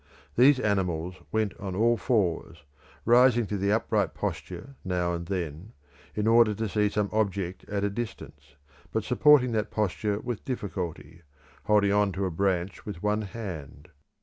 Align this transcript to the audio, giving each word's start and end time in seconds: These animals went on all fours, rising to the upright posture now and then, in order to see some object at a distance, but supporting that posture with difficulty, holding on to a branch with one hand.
These 0.35 0.59
animals 0.59 1.13
went 1.31 1.53
on 1.59 1.75
all 1.75 1.95
fours, 1.95 2.63
rising 3.05 3.45
to 3.45 3.55
the 3.55 3.71
upright 3.71 4.15
posture 4.15 4.75
now 4.83 5.13
and 5.13 5.27
then, 5.27 5.73
in 6.15 6.25
order 6.25 6.55
to 6.55 6.67
see 6.67 6.89
some 6.89 7.07
object 7.11 7.63
at 7.69 7.83
a 7.83 7.89
distance, 7.91 8.55
but 8.91 9.03
supporting 9.03 9.51
that 9.51 9.69
posture 9.69 10.19
with 10.19 10.43
difficulty, 10.43 11.21
holding 11.65 11.93
on 11.93 12.11
to 12.13 12.25
a 12.25 12.31
branch 12.31 12.83
with 12.83 13.03
one 13.03 13.21
hand. 13.21 13.89